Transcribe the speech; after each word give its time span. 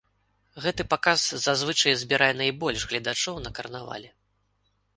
Гэты 0.63 0.85
паказ 0.93 1.19
зазвычай 1.47 1.93
збірае 2.03 2.31
найбольш 2.41 2.81
гледачоў 2.93 3.35
на 3.47 3.55
карнавале. 3.61 4.09